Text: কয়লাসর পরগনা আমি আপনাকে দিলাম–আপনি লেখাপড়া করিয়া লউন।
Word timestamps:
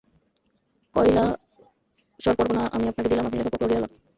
কয়লাসর 0.95 2.33
পরগনা 2.37 2.63
আমি 2.75 2.85
আপনাকে 2.87 3.09
দিলাম–আপনি 3.09 3.37
লেখাপড়া 3.39 3.61
করিয়া 3.63 3.81
লউন। 3.81 3.91